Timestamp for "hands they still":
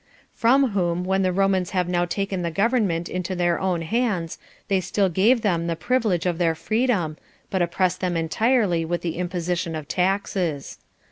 3.83-5.09